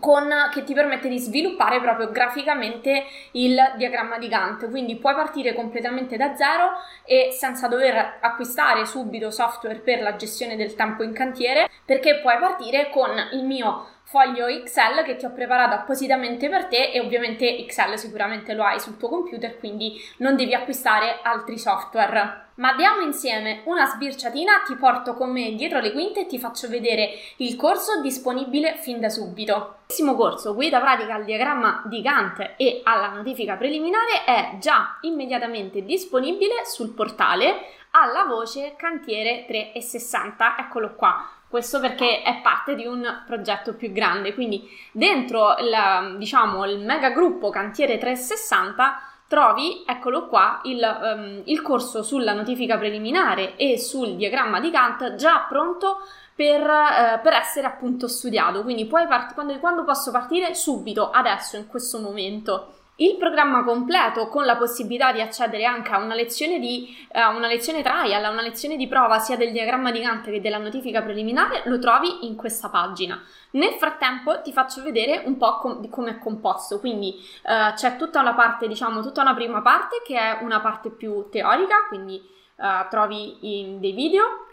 con, 0.00 0.32
che 0.52 0.64
ti 0.64 0.74
permette 0.74 1.08
di 1.08 1.18
sviluppare 1.18 1.80
proprio 1.80 2.10
graficamente 2.10 3.04
il 3.32 3.56
diagramma 3.76 4.18
di 4.18 4.28
Gantt. 4.28 4.68
Quindi 4.70 4.96
puoi 4.96 5.14
partire 5.14 5.54
completamente 5.54 6.16
da 6.16 6.34
zero 6.34 6.70
e 7.04 7.30
senza 7.32 7.68
dover 7.68 8.18
acquistare 8.20 8.84
subito 8.86 9.30
software 9.30 9.78
per 9.78 10.02
la 10.02 10.16
gestione 10.16 10.56
del 10.56 10.74
tempo 10.74 11.02
in 11.02 11.12
cantiere, 11.12 11.68
perché 11.84 12.20
puoi 12.20 12.38
partire 12.38 12.90
con 12.90 13.10
il 13.32 13.44
mio 13.44 13.86
foglio 14.12 14.46
Excel 14.46 15.02
che 15.04 15.16
ti 15.16 15.24
ho 15.24 15.32
preparato 15.32 15.74
appositamente 15.74 16.50
per 16.50 16.66
te 16.66 16.90
e 16.90 17.00
ovviamente 17.00 17.48
Excel 17.60 17.98
sicuramente 17.98 18.52
lo 18.52 18.62
hai 18.62 18.78
sul 18.78 18.98
tuo 18.98 19.08
computer, 19.08 19.58
quindi 19.58 19.98
non 20.18 20.36
devi 20.36 20.52
acquistare 20.52 21.20
altri 21.22 21.56
software. 21.56 22.50
Ma 22.56 22.74
diamo 22.74 23.00
insieme 23.00 23.62
una 23.64 23.86
sbirciatina, 23.86 24.64
ti 24.66 24.76
porto 24.76 25.14
con 25.14 25.32
me 25.32 25.54
dietro 25.54 25.80
le 25.80 25.92
quinte 25.92 26.20
e 26.20 26.26
ti 26.26 26.38
faccio 26.38 26.68
vedere 26.68 27.12
il 27.36 27.56
corso 27.56 28.02
disponibile 28.02 28.76
fin 28.76 29.00
da 29.00 29.08
subito. 29.08 29.54
Il 29.54 29.86
prossimo 29.86 30.14
corso, 30.14 30.54
guida 30.54 30.78
pratica 30.78 31.14
al 31.14 31.24
diagramma 31.24 31.82
di 31.86 32.02
Gantt 32.02 32.52
e 32.58 32.82
alla 32.84 33.08
notifica 33.08 33.56
preliminare, 33.56 34.24
è 34.26 34.58
già 34.58 34.98
immediatamente 35.00 35.82
disponibile 35.82 36.66
sul 36.66 36.90
portale 36.90 37.80
alla 37.92 38.24
voce 38.24 38.74
Cantiere 38.76 39.44
360. 39.46 40.58
Eccolo 40.58 40.94
qua 40.94 41.26
questo 41.52 41.80
perché 41.80 42.22
è 42.22 42.40
parte 42.40 42.74
di 42.74 42.86
un 42.86 43.24
progetto 43.26 43.74
più 43.74 43.92
grande, 43.92 44.32
quindi 44.32 44.66
dentro 44.90 45.54
il, 45.58 46.16
diciamo, 46.16 46.64
il 46.64 46.78
mega 46.78 47.10
gruppo 47.10 47.50
Cantiere 47.50 47.98
360 47.98 49.02
trovi, 49.28 49.84
eccolo 49.86 50.28
qua, 50.28 50.62
il, 50.64 50.80
um, 50.80 51.42
il, 51.44 51.60
corso 51.60 52.02
sulla 52.02 52.32
notifica 52.32 52.78
preliminare 52.78 53.56
e 53.56 53.78
sul 53.78 54.16
diagramma 54.16 54.60
di 54.60 54.70
Gantt 54.70 55.14
già 55.16 55.44
pronto 55.46 55.98
per, 56.34 56.62
uh, 56.62 57.20
per 57.22 57.34
essere 57.34 57.66
appunto 57.66 58.08
studiato. 58.08 58.62
Quindi 58.62 58.86
puoi 58.86 59.06
part- 59.06 59.34
quando, 59.34 59.58
quando 59.58 59.84
posso 59.84 60.10
partire? 60.10 60.54
Subito, 60.54 61.10
adesso, 61.10 61.58
in 61.58 61.66
questo 61.66 62.00
momento. 62.00 62.76
Il 63.02 63.16
programma 63.16 63.64
completo 63.64 64.28
con 64.28 64.44
la 64.44 64.56
possibilità 64.56 65.10
di 65.10 65.20
accedere 65.20 65.64
anche 65.64 65.90
a 65.90 65.98
una 65.98 66.14
lezione, 66.14 66.60
di, 66.60 66.96
uh, 67.12 67.34
una 67.34 67.48
lezione 67.48 67.82
trial, 67.82 68.24
a 68.24 68.30
una 68.30 68.42
lezione 68.42 68.76
di 68.76 68.86
prova 68.86 69.18
sia 69.18 69.36
del 69.36 69.50
diagramma 69.50 69.90
di 69.90 69.98
Gantt 69.98 70.26
che 70.26 70.40
della 70.40 70.58
notifica 70.58 71.02
preliminare 71.02 71.62
lo 71.64 71.80
trovi 71.80 72.26
in 72.26 72.36
questa 72.36 72.68
pagina. 72.68 73.20
Nel 73.52 73.72
frattempo 73.72 74.40
ti 74.40 74.52
faccio 74.52 74.82
vedere 74.82 75.24
un 75.26 75.36
po' 75.36 75.58
com- 75.58 75.88
come 75.88 76.10
è 76.10 76.18
composto, 76.18 76.78
quindi 76.78 77.16
uh, 77.42 77.74
c'è 77.74 77.96
tutta 77.96 78.20
una 78.20 78.34
parte, 78.34 78.68
diciamo, 78.68 79.02
tutta 79.02 79.22
una 79.22 79.34
prima 79.34 79.62
parte 79.62 80.00
che 80.06 80.16
è 80.16 80.38
una 80.42 80.60
parte 80.60 80.90
più 80.90 81.28
teorica, 81.28 81.86
quindi 81.88 82.22
uh, 82.54 82.88
trovi 82.88 83.36
dei 83.80 83.92
video 83.94 84.46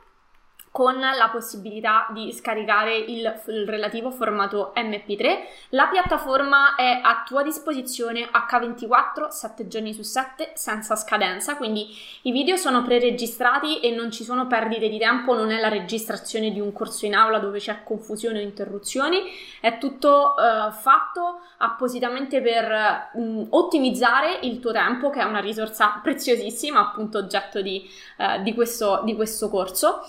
con 0.72 1.00
la 1.00 1.30
possibilità 1.32 2.08
di 2.12 2.32
scaricare 2.32 2.96
il, 2.96 3.42
il, 3.48 3.68
relativo 3.68 4.12
formato 4.12 4.72
MP3. 4.76 5.38
La 5.70 5.88
piattaforma 5.88 6.76
è 6.76 7.00
a 7.02 7.24
tua 7.26 7.44
disposizione 7.44 8.30
H24 8.32 9.30
7 9.30 9.68
giorni 9.68 9.94
su 9.94 10.04
7 10.04 10.52
senza 10.54 10.96
scadenza, 10.96 11.56
quindi 11.56 11.88
i 12.24 12.32
video 12.32 12.56
sono 12.56 12.84
preregistrati 12.84 13.80
e 13.80 13.92
non 13.92 14.12
ci 14.12 14.24
sono 14.24 14.48
perdite 14.48 14.90
di 14.90 15.00
tempo, 15.00 15.36
non 15.36 15.52
è 15.52 15.60
la 15.60 15.70
registrazione 15.70 16.52
di 16.52 16.60
un 16.60 16.72
corso 16.72 17.06
in 17.06 17.16
aula 17.16 17.40
dove 17.40 17.60
c'è 17.60 17.84
confusione 17.84 18.40
o 18.40 18.42
interruzioni, 18.42 19.24
è 19.60 19.78
tutto 19.78 20.36
uh, 20.38 20.72
fatto 20.72 21.42
appositamente 21.58 22.42
per 22.42 23.10
uh, 23.14 23.48
ottimizzare 23.50 24.40
il 24.44 24.60
tuo 24.60 24.72
tempo, 24.72 25.10
che 25.10 25.20
è 25.20 25.24
una 25.24 25.40
risorsa 25.40 26.00
preziosissima, 26.02 26.80
appunto 26.80 27.18
oggetto 27.18 27.62
di, 27.62 27.90
uh, 28.18 28.42
di, 28.44 28.54
questo, 28.54 29.02
di 29.04 29.16
questo 29.16 29.50
corso. 29.50 30.04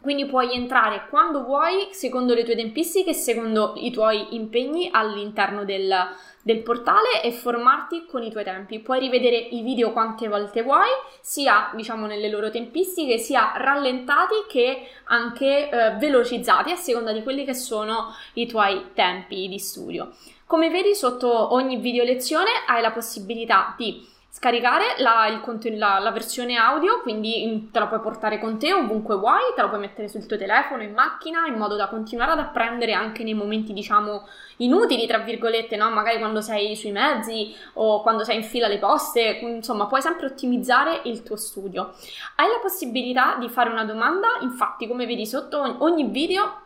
Quindi 0.00 0.26
puoi 0.26 0.54
entrare 0.54 1.06
quando 1.10 1.42
vuoi, 1.42 1.88
secondo 1.90 2.32
le 2.32 2.44
tue 2.44 2.54
tempistiche 2.54 3.12
secondo 3.12 3.74
i 3.76 3.90
tuoi 3.90 4.36
impegni 4.36 4.88
all'interno 4.92 5.64
del, 5.64 5.92
del, 6.40 6.62
portale 6.62 7.20
e 7.22 7.32
formarti 7.32 8.06
con 8.06 8.22
i 8.22 8.30
tuoi 8.30 8.44
tempi. 8.44 8.78
Puoi 8.78 9.00
rivedere 9.00 9.36
i 9.36 9.60
video 9.62 9.92
quante 9.92 10.28
volte 10.28 10.62
vuoi, 10.62 10.88
sia 11.20 11.72
diciamo 11.74 12.06
nelle 12.06 12.28
loro 12.28 12.48
tempistiche, 12.48 13.18
sia 13.18 13.52
rallentati 13.56 14.34
che 14.48 14.86
anche 15.04 15.68
eh, 15.68 15.96
velocizzati 15.96 16.70
a 16.70 16.76
seconda 16.76 17.12
di 17.12 17.24
quelli 17.24 17.44
che 17.44 17.54
sono 17.54 18.14
i 18.34 18.46
tuoi 18.46 18.90
tempi 18.94 19.48
di 19.48 19.58
studio. 19.58 20.12
Come 20.46 20.70
vedi, 20.70 20.94
sotto 20.94 21.52
ogni 21.52 21.76
video 21.76 22.04
lezione 22.04 22.50
hai 22.68 22.80
la 22.80 22.92
possibilità 22.92 23.74
di 23.76 24.16
scaricare 24.38 24.94
la, 24.98 25.26
il, 25.26 25.78
la, 25.78 25.98
la, 25.98 26.12
versione 26.12 26.56
audio, 26.56 27.00
quindi 27.00 27.68
te 27.72 27.78
la 27.80 27.88
puoi 27.88 27.98
portare 27.98 28.38
con 28.38 28.56
te 28.56 28.72
ovunque 28.72 29.16
vuoi, 29.16 29.52
te 29.56 29.62
la 29.62 29.68
puoi 29.68 29.80
mettere 29.80 30.06
sul 30.06 30.26
tuo 30.26 30.38
telefono, 30.38 30.84
in 30.84 30.92
macchina, 30.92 31.44
in 31.48 31.54
modo 31.54 31.74
da 31.74 31.88
continuare 31.88 32.30
ad 32.30 32.38
apprendere 32.38 32.92
anche 32.92 33.24
nei 33.24 33.34
momenti, 33.34 33.72
diciamo, 33.72 34.28
inutili, 34.58 35.08
tra 35.08 35.18
virgolette, 35.18 35.74
no? 35.74 35.90
Magari 35.90 36.18
quando 36.18 36.40
sei 36.40 36.76
sui 36.76 36.92
mezzi 36.92 37.52
o 37.74 38.00
quando 38.00 38.22
sei 38.22 38.36
in 38.36 38.44
fila 38.44 38.66
alle 38.66 38.78
poste, 38.78 39.40
insomma, 39.42 39.86
puoi 39.86 40.02
sempre 40.02 40.26
ottimizzare 40.26 41.00
il 41.04 41.24
tuo 41.24 41.34
studio. 41.34 41.94
Hai 42.36 42.46
la 42.46 42.60
possibilità 42.62 43.34
di 43.40 43.48
fare 43.48 43.70
una 43.70 43.84
domanda, 43.84 44.38
infatti, 44.42 44.86
come 44.86 45.04
vedi 45.04 45.26
sotto 45.26 45.78
ogni 45.80 46.04
video 46.04 46.60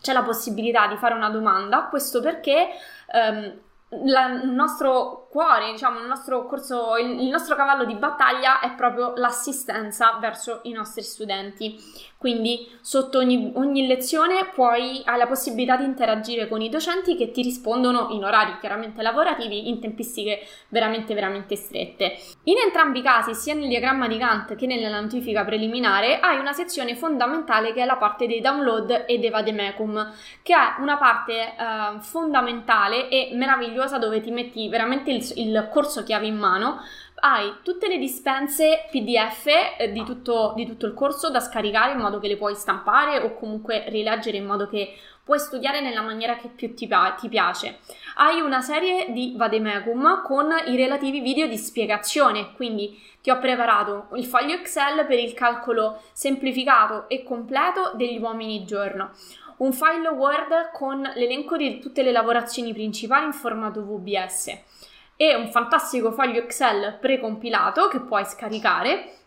c'è 0.00 0.12
la 0.12 0.22
possibilità 0.24 0.88
di 0.88 0.96
fare 0.96 1.14
una 1.14 1.30
domanda, 1.30 1.84
questo 1.84 2.20
perché... 2.20 2.66
Um, 3.12 3.70
il 3.92 4.50
nostro 4.50 5.21
cuore, 5.32 5.70
diciamo, 5.70 5.98
il 5.98 6.06
nostro 6.06 6.44
corso, 6.44 6.98
il, 6.98 7.22
il, 7.22 7.28
nostro 7.30 7.56
cavallo 7.56 7.86
di 7.86 7.94
battaglia 7.94 8.60
è 8.60 8.74
proprio 8.74 9.14
l'assistenza 9.16 10.18
verso 10.20 10.60
i 10.64 10.72
nostri 10.72 11.02
studenti. 11.02 11.80
Quindi 12.18 12.68
sotto 12.82 13.18
ogni, 13.18 13.50
ogni 13.56 13.86
lezione 13.86 14.50
puoi, 14.54 15.00
hai 15.06 15.16
la 15.16 15.26
possibilità 15.26 15.76
di 15.76 15.84
interagire 15.84 16.48
con 16.48 16.60
i 16.60 16.68
docenti 16.68 17.16
che 17.16 17.30
ti 17.30 17.42
rispondono 17.42 18.08
in 18.10 18.22
orari 18.22 18.58
chiaramente 18.60 19.00
lavorativi, 19.00 19.68
in 19.70 19.80
tempistiche 19.80 20.46
veramente 20.68 21.14
veramente 21.14 21.56
strette. 21.56 22.14
In 22.44 22.58
entrambi 22.58 22.98
i 22.98 23.02
casi, 23.02 23.34
sia 23.34 23.54
nel 23.54 23.68
diagramma 23.68 24.06
di 24.06 24.18
Gantt 24.18 24.54
che 24.54 24.66
nella 24.66 25.00
notifica 25.00 25.44
preliminare, 25.44 26.20
hai 26.20 26.38
una 26.38 26.52
sezione 26.52 26.94
fondamentale 26.94 27.72
che 27.72 27.82
è 27.82 27.86
la 27.86 27.96
parte 27.96 28.26
dei 28.26 28.42
download 28.42 29.04
e 29.08 29.18
dei 29.18 29.30
vademecum, 29.30 30.12
che 30.42 30.54
è 30.54 30.80
una 30.80 30.98
parte 30.98 31.32
eh, 31.32 32.00
fondamentale 32.00 33.08
e 33.08 33.30
meravigliosa 33.32 33.98
dove 33.98 34.20
ti 34.20 34.30
metti 34.30 34.68
veramente 34.68 35.10
il, 35.10 35.21
il 35.36 35.68
corso 35.70 36.02
chiave 36.02 36.26
in 36.26 36.36
mano 36.36 36.80
hai 37.24 37.58
tutte 37.62 37.86
le 37.86 37.98
dispense 37.98 38.88
PDF 38.90 39.46
eh, 39.78 39.92
di, 39.92 40.02
tutto, 40.04 40.54
di 40.56 40.66
tutto 40.66 40.86
il 40.86 40.94
corso 40.94 41.30
da 41.30 41.38
scaricare 41.38 41.92
in 41.92 41.98
modo 41.98 42.18
che 42.18 42.26
le 42.26 42.36
puoi 42.36 42.56
stampare 42.56 43.18
o 43.20 43.34
comunque 43.34 43.84
rileggere 43.88 44.38
in 44.38 44.44
modo 44.44 44.66
che 44.66 44.96
puoi 45.22 45.38
studiare 45.38 45.80
nella 45.80 46.02
maniera 46.02 46.36
che 46.36 46.48
più 46.48 46.74
ti, 46.74 46.88
ti, 46.88 47.28
piace. 47.28 47.78
Hai 48.16 48.40
una 48.40 48.60
serie 48.60 49.12
di 49.12 49.34
vademecum 49.36 50.22
con 50.24 50.52
i 50.66 50.74
relativi 50.74 51.20
video 51.20 51.46
di 51.46 51.56
spiegazione, 51.56 52.54
quindi 52.54 53.00
ti 53.22 53.30
ho 53.30 53.38
preparato 53.38 54.08
il 54.14 54.24
foglio 54.24 54.54
Excel 54.54 55.06
per 55.06 55.20
il 55.20 55.32
calcolo 55.32 56.02
semplificato 56.12 57.08
e 57.08 57.22
completo 57.22 57.92
degli 57.94 58.18
uomini 58.18 58.64
giorno, 58.64 59.12
un 59.58 59.72
file 59.72 60.08
Word 60.08 60.72
con 60.72 61.08
l'elenco 61.14 61.56
di 61.56 61.78
tutte 61.78 62.02
le 62.02 62.10
lavorazioni 62.10 62.72
principali 62.72 63.26
in 63.26 63.32
formato 63.32 63.84
VBS 63.84 64.90
e 65.22 65.36
un 65.36 65.52
fantastico 65.52 66.10
foglio 66.10 66.40
Excel 66.40 66.98
precompilato 67.00 67.86
che 67.86 68.00
puoi 68.00 68.24
scaricare 68.24 69.18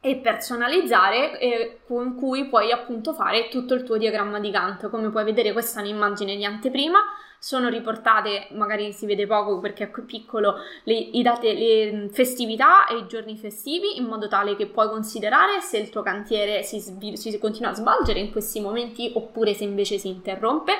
e 0.00 0.14
personalizzare 0.14 1.40
e 1.40 1.80
con 1.88 2.14
cui 2.14 2.46
puoi 2.46 2.70
appunto 2.70 3.12
fare 3.12 3.48
tutto 3.48 3.74
il 3.74 3.82
tuo 3.82 3.96
diagramma 3.96 4.38
di 4.38 4.50
Gantt. 4.50 4.88
Come 4.88 5.10
puoi 5.10 5.24
vedere 5.24 5.52
questa 5.52 5.80
è 5.80 5.82
un'immagine 5.82 6.36
di 6.36 6.44
anteprima, 6.44 7.00
sono 7.40 7.68
riportate, 7.68 8.46
magari 8.52 8.92
si 8.92 9.06
vede 9.06 9.26
poco 9.26 9.58
perché 9.58 9.90
è 9.90 10.02
piccolo, 10.02 10.54
le, 10.84 11.10
date, 11.20 11.52
le 11.52 12.08
festività 12.12 12.86
e 12.86 12.98
i 12.98 13.06
giorni 13.08 13.36
festivi 13.36 13.98
in 13.98 14.04
modo 14.04 14.28
tale 14.28 14.54
che 14.54 14.68
puoi 14.68 14.88
considerare 14.88 15.60
se 15.62 15.78
il 15.78 15.90
tuo 15.90 16.02
cantiere 16.02 16.62
si, 16.62 16.80
si 16.80 17.38
continua 17.40 17.70
a 17.70 17.74
svolgere 17.74 18.20
in 18.20 18.30
questi 18.30 18.60
momenti 18.60 19.10
oppure 19.16 19.54
se 19.54 19.64
invece 19.64 19.98
si 19.98 20.06
interrompe 20.06 20.74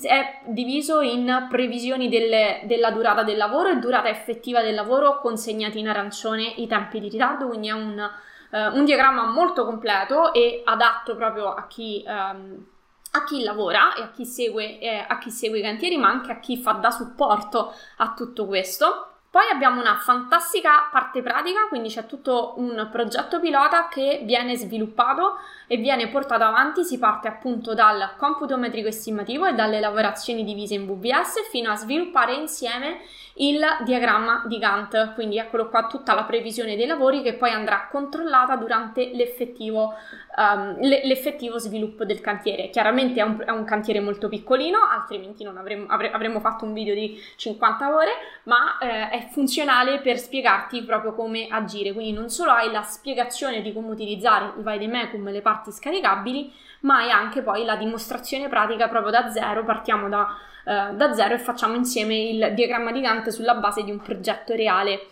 è 0.00 0.40
diviso 0.44 1.00
in 1.00 1.46
previsioni 1.48 2.08
delle, 2.08 2.60
della 2.64 2.90
durata 2.90 3.22
del 3.22 3.36
lavoro 3.36 3.70
e 3.70 3.76
durata 3.76 4.08
effettiva 4.08 4.60
del 4.62 4.74
lavoro 4.74 5.20
consegnati 5.20 5.78
in 5.78 5.88
arancione 5.88 6.42
i 6.56 6.66
tempi 6.66 7.00
di 7.00 7.08
ritardo, 7.08 7.46
quindi 7.46 7.68
è 7.68 7.72
un, 7.72 8.10
uh, 8.50 8.76
un 8.76 8.84
diagramma 8.84 9.26
molto 9.26 9.64
completo 9.64 10.32
e 10.32 10.62
adatto 10.64 11.16
proprio 11.16 11.52
a 11.54 11.66
chi, 11.66 12.04
um, 12.06 12.64
a 13.12 13.24
chi 13.24 13.42
lavora 13.42 13.94
e 13.94 14.02
a 14.02 14.10
chi, 14.10 14.26
segue, 14.26 14.78
eh, 14.78 15.04
a 15.06 15.18
chi 15.18 15.30
segue 15.30 15.58
i 15.58 15.62
cantieri, 15.62 15.96
ma 15.96 16.08
anche 16.08 16.32
a 16.32 16.38
chi 16.38 16.56
fa 16.58 16.72
da 16.72 16.90
supporto 16.90 17.72
a 17.96 18.12
tutto 18.14 18.46
questo. 18.46 19.10
Poi 19.30 19.50
abbiamo 19.52 19.80
una 19.80 19.96
fantastica 19.96 20.88
parte 20.90 21.20
pratica, 21.20 21.66
quindi 21.68 21.90
c'è 21.90 22.06
tutto 22.06 22.54
un 22.56 22.88
progetto 22.90 23.38
pilota 23.38 23.88
che 23.88 24.22
viene 24.24 24.56
sviluppato 24.56 25.36
e 25.66 25.76
viene 25.76 26.08
portato 26.08 26.44
avanti. 26.44 26.84
Si 26.84 26.98
parte 26.98 27.28
appunto 27.28 27.74
dal 27.74 28.14
computo 28.16 28.56
metrico 28.56 28.88
estimativo 28.88 29.46
e 29.46 29.54
dalle 29.54 29.80
lavorazioni 29.80 30.44
divise 30.44 30.74
in 30.74 30.86
VBS 30.86 31.48
fino 31.50 31.70
a 31.70 31.76
sviluppare 31.76 32.34
insieme 32.34 33.00
il 33.38 33.60
diagramma 33.84 34.44
di 34.46 34.58
Gantt, 34.58 35.14
quindi 35.14 35.38
eccolo 35.38 35.68
qua 35.68 35.86
tutta 35.86 36.14
la 36.14 36.24
previsione 36.24 36.76
dei 36.76 36.86
lavori 36.86 37.22
che 37.22 37.34
poi 37.34 37.50
andrà 37.50 37.88
controllata 37.90 38.56
durante 38.56 39.10
l'effettivo, 39.12 39.94
um, 40.36 40.78
l'effettivo 40.80 41.58
sviluppo 41.58 42.04
del 42.04 42.20
cantiere. 42.20 42.70
Chiaramente 42.70 43.20
è 43.20 43.24
un, 43.24 43.42
è 43.44 43.50
un, 43.50 43.64
cantiere 43.64 44.00
molto 44.00 44.28
piccolino, 44.28 44.78
altrimenti 44.90 45.44
non 45.44 45.58
avremmo, 45.58 45.86
avre, 45.88 46.10
avremmo 46.12 46.40
fatto 46.40 46.64
un 46.64 46.72
video 46.72 46.94
di 46.94 47.20
50 47.36 47.94
ore, 47.94 48.10
ma 48.44 48.78
eh, 48.78 49.10
è 49.10 49.28
funzionale 49.30 50.00
per 50.00 50.18
spiegarti 50.18 50.82
proprio 50.84 51.12
come 51.12 51.46
agire, 51.50 51.92
quindi 51.92 52.12
non 52.12 52.30
solo 52.30 52.52
hai 52.52 52.70
la 52.70 52.82
spiegazione 52.82 53.60
di 53.60 53.72
come 53.72 53.90
utilizzare 53.90 54.52
i 54.58 54.62
Vaidemecum 54.62 55.30
le 55.30 55.42
parti 55.42 55.55
scaricabili, 55.70 56.52
ma 56.80 56.98
hai 56.98 57.10
anche 57.10 57.42
poi 57.42 57.64
la 57.64 57.76
dimostrazione 57.76 58.48
pratica 58.48 58.88
proprio 58.88 59.10
da 59.10 59.30
zero, 59.30 59.64
partiamo 59.64 60.08
da 60.08 60.36
eh, 60.66 60.94
da 60.94 61.14
zero 61.14 61.34
e 61.34 61.38
facciamo 61.38 61.76
insieme 61.76 62.16
il 62.16 62.52
diagramma 62.54 62.90
di 62.90 63.00
Gantt 63.00 63.28
sulla 63.28 63.54
base 63.54 63.84
di 63.84 63.92
un 63.92 64.00
progetto 64.00 64.54
reale. 64.54 65.06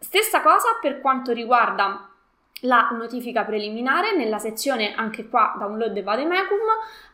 Stessa 0.00 0.42
cosa 0.42 0.78
per 0.80 1.00
quanto 1.00 1.32
riguarda 1.32 2.08
la 2.62 2.88
notifica 2.90 3.44
preliminare, 3.44 4.16
nella 4.16 4.38
sezione 4.38 4.92
anche 4.94 5.28
qua 5.28 5.54
download 5.56 5.96
e 5.96 6.02
vademecum 6.02 6.58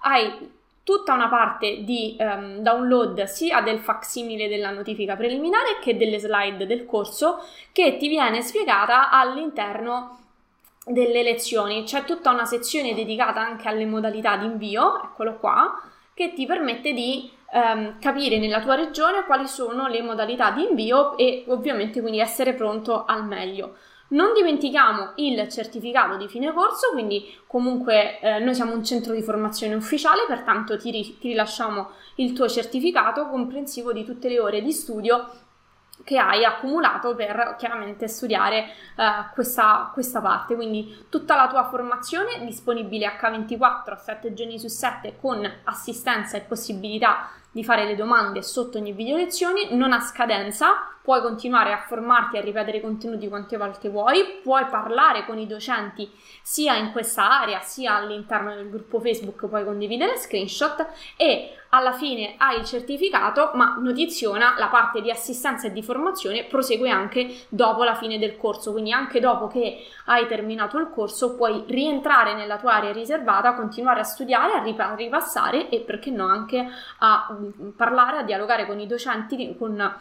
hai 0.01 0.55
tutta 0.83 1.13
una 1.13 1.29
parte 1.29 1.83
di 1.85 2.17
um, 2.19 2.59
download 2.59 3.25
sia 3.25 3.61
del 3.61 3.81
facsimile 3.81 4.49
della 4.49 4.71
notifica 4.71 5.15
preliminare 5.15 5.79
che 5.81 5.97
delle 5.97 6.19
slide 6.19 6.65
del 6.65 6.87
corso 6.87 7.45
che 7.73 7.97
ti 7.99 8.09
viene 8.09 8.41
spiegata 8.41 9.11
all'interno 9.11 10.26
delle 10.87 11.23
lezioni. 11.23 11.83
C'è 11.83 12.05
tutta 12.05 12.31
una 12.31 12.45
sezione 12.45 12.95
dedicata 12.95 13.41
anche 13.41 13.69
alle 13.69 13.87
modalità 13.87 14.37
di 14.37 14.47
invio, 14.47 15.03
eccolo 15.03 15.37
qua, 15.39 15.83
che 16.15 16.33
ti 16.33 16.47
permette 16.47 16.93
di 16.93 17.29
ehm, 17.53 17.99
capire 17.99 18.39
nella 18.39 18.61
tua 18.61 18.77
regione 18.77 19.25
quali 19.25 19.49
sono 19.49 19.89
le 19.89 20.01
modalità 20.03 20.51
di 20.51 20.63
invio 20.63 21.17
e 21.17 21.45
ovviamente 21.49 22.01
quindi 22.01 22.21
essere 22.21 22.55
pronto 22.55 23.05
al 23.05 23.25
meglio. 23.25 23.77
Non 24.09 24.33
dimentichiamo 24.35 25.15
il 25.17 25.49
certificato 25.49 26.17
di 26.17 26.29
fine 26.29 26.53
corso, 26.53 26.91
quindi 26.93 27.35
comunque 27.49 28.21
eh, 28.21 28.39
noi 28.39 28.55
siamo 28.55 28.73
un 28.73 28.85
centro 28.85 29.13
di 29.13 29.21
formazione 29.21 29.75
ufficiale, 29.75 30.27
pertanto 30.29 30.79
ti, 30.79 30.93
ri- 30.93 31.19
ti 31.19 31.29
rilasciamo 31.29 31.91
il 32.17 32.33
tuo 32.33 32.49
certificato 32.49 33.27
comprensivo 33.27 33.93
di 33.93 34.05
tutte 34.05 34.29
le 34.29 34.39
ore 34.39 34.63
di 34.63 34.71
studio 34.71 35.29
che 36.07 36.19
hai 36.19 36.45
accumulato 36.45 37.17
per 37.17 37.57
chiaramente 37.59 38.07
studiare 38.07 38.69
uh, 38.95 39.35
questa, 39.35 39.91
questa, 39.93 40.21
parte. 40.21 40.55
Quindi 40.55 41.07
tutta 41.09 41.35
la 41.35 41.49
tua 41.49 41.65
formazione 41.69 42.45
disponibile 42.45 43.19
H24 43.21 43.97
7 43.97 44.33
giorni 44.33 44.57
su 44.61 44.69
7 44.69 45.17
con 45.21 45.45
assistenza 45.65 46.37
e 46.37 46.43
possibilità 46.43 47.31
di 47.51 47.65
fare 47.65 47.87
le 47.87 47.97
domande 47.97 48.43
sotto 48.43 48.79
ogni 48.79 48.93
video 48.93 49.17
lezioni, 49.17 49.75
non 49.75 49.93
ha 49.93 49.99
scadenza, 49.99 50.96
puoi 51.07 51.21
continuare 51.21 51.73
a 51.73 51.85
formarti 51.87 52.37
a 52.37 52.41
ripetere 52.41 52.81
contenuti 52.81 53.29
quante 53.29 53.57
volte 53.57 53.89
vuoi, 53.89 54.41
puoi 54.43 54.65
parlare 54.65 55.25
con 55.25 55.39
i 55.39 55.47
docenti 55.47 56.11
sia 56.43 56.75
in 56.75 56.91
questa 56.91 57.43
area 57.43 57.61
sia 57.61 57.95
all'interno 57.95 58.53
del 58.53 58.69
gruppo 58.69 58.99
Facebook, 58.99 59.47
puoi 59.47 59.65
condividere 59.65 60.17
screenshot 60.17 60.85
e 61.17 61.53
alla 61.69 61.93
fine 61.93 62.35
hai 62.39 62.59
il 62.59 62.65
certificato, 62.65 63.53
ma 63.55 63.77
notiziona 63.79 64.57
la 64.59 64.67
parte 64.67 65.01
di 65.01 65.09
assistenza 65.09 65.69
e 65.69 65.73
di 65.73 65.81
formazione 65.81 66.43
prosegue 66.43 66.91
anche 66.91 67.43
dopo 67.51 67.85
la 67.85 67.95
fine 67.95 68.19
del 68.19 68.37
corso, 68.37 68.73
quindi 68.73 68.91
anche 68.91 69.21
dopo 69.21 69.47
che 69.47 69.87
hai 70.07 70.27
terminato 70.27 70.77
il 70.77 70.91
corso 70.91 71.37
puoi 71.37 71.63
rientrare 71.69 72.35
nella 72.35 72.59
tua 72.59 72.75
area 72.75 72.91
riservata, 72.91 73.55
continuare 73.55 74.01
a 74.01 74.05
studiare, 74.05 74.55
a 74.55 74.95
ripassare 74.97 75.69
e 75.69 75.83
perché 75.83 76.11
no 76.11 76.27
anche 76.27 76.69
a 76.99 77.29
mm, 77.31 77.69
parlare, 77.77 78.19
a 78.19 78.23
dialogare 78.23 78.67
con 78.67 78.81
i 78.81 78.89
docenti, 78.89 79.55
con 79.57 79.95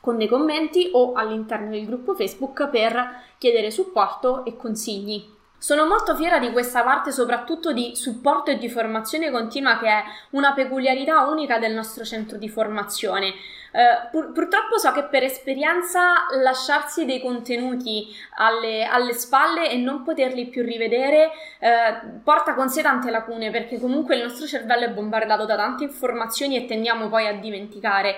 con 0.00 0.16
dei 0.16 0.28
commenti 0.28 0.90
o 0.92 1.12
all'interno 1.12 1.70
del 1.70 1.86
gruppo 1.86 2.14
Facebook 2.14 2.68
per 2.68 3.22
chiedere 3.38 3.70
supporto 3.70 4.44
e 4.44 4.56
consigli. 4.56 5.38
Sono 5.62 5.86
molto 5.86 6.16
fiera 6.16 6.38
di 6.38 6.52
questa 6.52 6.82
parte 6.82 7.12
soprattutto 7.12 7.74
di 7.74 7.94
supporto 7.94 8.50
e 8.50 8.56
di 8.56 8.70
formazione 8.70 9.30
continua 9.30 9.78
che 9.78 9.88
è 9.88 10.02
una 10.30 10.54
peculiarità 10.54 11.20
unica 11.26 11.58
del 11.58 11.74
nostro 11.74 12.02
centro 12.02 12.38
di 12.38 12.48
formazione. 12.48 13.34
Uh, 13.72 14.08
pur- 14.10 14.32
purtroppo 14.32 14.78
so 14.78 14.90
che 14.92 15.04
per 15.04 15.22
esperienza 15.22 16.14
lasciarsi 16.42 17.04
dei 17.04 17.20
contenuti 17.20 18.08
alle, 18.38 18.84
alle 18.84 19.12
spalle 19.12 19.70
e 19.70 19.76
non 19.76 20.02
poterli 20.02 20.46
più 20.46 20.64
rivedere 20.64 21.30
uh, 21.60 22.22
porta 22.24 22.54
con 22.54 22.70
sé 22.70 22.80
tante 22.80 23.10
lacune 23.10 23.50
perché 23.50 23.78
comunque 23.78 24.16
il 24.16 24.22
nostro 24.22 24.46
cervello 24.46 24.86
è 24.86 24.90
bombardato 24.90 25.44
da 25.44 25.56
tante 25.56 25.84
informazioni 25.84 26.56
e 26.56 26.64
tendiamo 26.64 27.08
poi 27.08 27.28
a 27.28 27.34
dimenticare. 27.34 28.16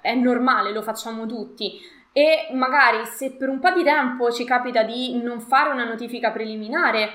È 0.00 0.14
normale, 0.14 0.72
lo 0.72 0.82
facciamo 0.82 1.26
tutti. 1.26 1.80
E 2.12 2.48
magari 2.52 3.04
se 3.04 3.32
per 3.32 3.48
un 3.48 3.60
po' 3.60 3.70
di 3.70 3.84
tempo 3.84 4.30
ci 4.32 4.44
capita 4.44 4.82
di 4.82 5.20
non 5.22 5.40
fare 5.40 5.70
una 5.70 5.84
notifica 5.84 6.30
preliminare 6.30 7.10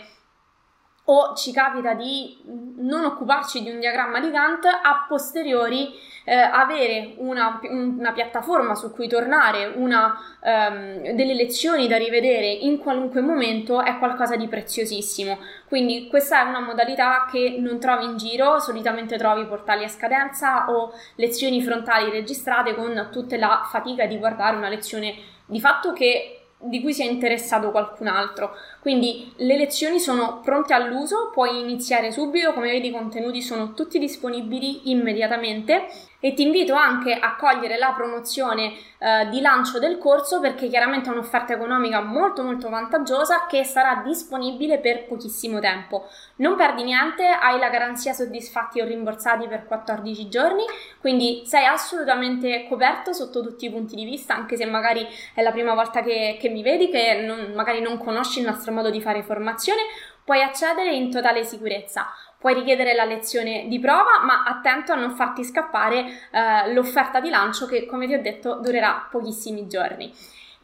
o 1.05 1.33
ci 1.35 1.51
capita 1.51 1.94
di 1.94 2.37
non 2.77 3.03
occuparci 3.03 3.61
di 3.61 3.70
un 3.70 3.79
diagramma 3.79 4.20
di 4.20 4.31
Gantt, 4.31 4.66
a 4.66 5.05
posteriori 5.07 5.92
eh, 6.25 6.33
avere 6.33 7.16
una, 7.18 7.59
una, 7.63 8.13
piattaforma 8.13 8.75
su 8.75 8.92
cui 8.94 9.09
tornare, 9.09 9.74
una, 9.75 10.18
um, 10.42 11.13
delle 11.13 11.33
lezioni 11.33 11.87
da 11.87 11.98
rivedere 11.98 12.48
in 12.48 12.77
qualunque 12.77 13.20
momento 13.20 13.81
è 13.81 13.98
qualcosa 13.98 14.37
di 14.37 14.48
preziosissimo. 14.48 15.39
Quindi 15.68 16.07
questa 16.07 16.46
è 16.46 16.48
una 16.48 16.61
modalità 16.61 17.27
che 17.29 17.57
non 17.59 17.79
trovi 17.79 18.05
in 18.05 18.16
giro, 18.16 18.59
solitamente 18.59 19.18
trovi 19.18 19.46
portali 19.46 19.83
a 19.83 19.89
scadenza 19.89 20.70
o 20.70 20.94
lezioni 21.16 21.61
frontali 21.61 22.09
registrate 22.09 22.74
con 22.75 23.09
tutta 23.11 23.37
la 23.37 23.68
fatica 23.70 24.05
di 24.05 24.18
guardare 24.18 24.55
una 24.55 24.70
lezione 24.70 25.16
di 25.46 25.59
fatto 25.59 25.92
che 25.92 26.43
di 26.63 26.81
cui 26.81 26.93
si 26.93 27.01
è 27.01 27.09
interessato 27.09 27.71
qualcun 27.71 28.07
altro. 28.07 28.55
Quindi 28.79 29.31
le 29.37 29.57
lezioni 29.57 29.99
sono 29.99 30.39
pronte 30.43 30.73
all'uso, 30.73 31.29
puoi 31.33 31.59
iniziare 31.59 32.11
subito, 32.11 32.53
come 32.53 32.71
vedi 32.71 32.87
i 32.87 32.91
contenuti 32.91 33.41
sono 33.41 33.73
tutti 33.73 33.99
disponibili 33.99 34.91
immediatamente 34.91 35.87
e 36.25 36.33
ti 36.33 36.44
invito 36.44 36.74
anche 36.74 37.14
a 37.14 37.36
cogliere 37.36 37.77
la 37.77 37.92
promozione 37.92 38.72
eh, 38.98 39.27
di 39.27 39.42
lancio 39.42 39.77
del 39.77 39.98
corso 39.98 40.40
perché 40.40 40.70
chiaramente 40.70 41.09
è 41.09 41.12
un'offerta 41.12 41.51
economica 41.51 42.00
molto 42.00 42.44
molto 42.44 42.70
vantaggiosa 42.70 43.46
che 43.46 43.66
sarà 43.66 44.01
disponibile 44.05 44.79
per 44.79 45.03
pochissimo 45.03 45.59
tempo. 45.59 46.07
Non 46.38 46.55
perdi 46.55 46.83
niente, 46.83 47.27
hai 47.27 47.59
la 47.59 47.68
garanzia 47.68 48.14
soddisfatti 48.14 48.79
o 48.79 48.86
rimborsati 48.86 49.50
per 49.50 49.66
14 49.66 50.29
giorni, 50.29 50.64
quindi 51.01 51.44
sei 51.46 51.66
assolutamente 51.66 52.68
coperto 52.70 53.12
sotto 53.12 53.42
tutti 53.42 53.66
i 53.66 53.70
punti 53.70 53.96
di 53.96 54.05
vista, 54.05 54.33
anche 54.33 54.55
se 54.55 54.64
magari 54.64 55.05
è 55.33 55.42
la 55.42 55.51
prima 55.51 55.74
volta 55.74 56.01
che, 56.01 56.38
che 56.40 56.48
mi 56.48 56.64
vedi, 56.64 56.88
che 56.88 57.16
non, 57.16 57.51
magari 57.53 57.81
non 57.81 57.98
conosci 57.98 58.40
il 58.40 58.46
nostro 58.46 58.72
modo 58.72 58.90
di 58.90 59.01
fare 59.01 59.24
formazione, 59.24 59.81
puoi 60.24 60.42
accedere 60.42 60.96
in 60.96 61.12
totale 61.12 61.44
sicurezza. 61.44 62.07
Puoi 62.44 62.56
richiedere 62.56 62.94
la 62.94 63.06
lezione 63.06 63.68
di 63.70 63.79
prova, 63.79 64.20
ma 64.22 64.44
attento 64.44 64.92
a 64.92 64.98
non 64.98 65.12
farti 65.12 65.46
scappare 65.46 66.03
eh, 66.29 66.74
l'offerta 66.74 67.22
di 67.22 67.29
lancio 67.29 67.66
che, 67.66 67.86
come 67.86 68.06
ti 68.06 68.16
ho 68.16 68.22
detto, 68.22 68.56
durerà 68.56 69.08
pochissimi 69.10 69.66
giorni. 69.66 70.14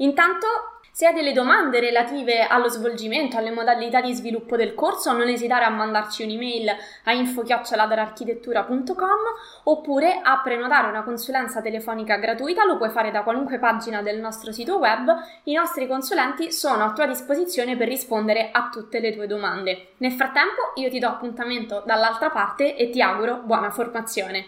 Intanto 0.02 0.79
se 1.00 1.08
hai 1.08 1.14
delle 1.14 1.32
domande 1.32 1.80
relative 1.80 2.42
allo 2.42 2.68
svolgimento, 2.68 3.38
alle 3.38 3.52
modalità 3.52 4.02
di 4.02 4.14
sviluppo 4.14 4.58
del 4.58 4.76
corso, 4.76 5.14
non 5.14 5.30
esitare 5.30 5.64
a 5.64 5.70
mandarci 5.70 6.24
un'email 6.24 6.76
a 7.06 7.14
info-architettura.com 7.14 9.20
oppure 9.64 10.20
a 10.22 10.42
prenotare 10.44 10.90
una 10.90 11.04
consulenza 11.04 11.62
telefonica 11.62 12.18
gratuita, 12.18 12.66
lo 12.66 12.76
puoi 12.76 12.90
fare 12.90 13.12
da 13.12 13.24
qualunque 13.24 13.60
pagina 13.60 14.02
del 14.02 14.20
nostro 14.20 14.52
sito 14.52 14.78
web. 14.78 15.10
I 15.44 15.54
nostri 15.54 15.88
consulenti 15.88 16.52
sono 16.52 16.84
a 16.84 16.92
tua 16.92 17.06
disposizione 17.06 17.78
per 17.78 17.88
rispondere 17.88 18.50
a 18.52 18.68
tutte 18.70 19.00
le 19.00 19.14
tue 19.14 19.26
domande. 19.26 19.92
Nel 20.00 20.12
frattempo 20.12 20.74
io 20.76 20.90
ti 20.90 21.00
do 21.00 21.08
appuntamento 21.08 21.82
dall'altra 21.86 22.30
parte 22.30 22.76
e 22.76 22.90
ti 22.90 23.02
auguro 23.02 23.38
buona 23.38 23.70
formazione. 23.70 24.48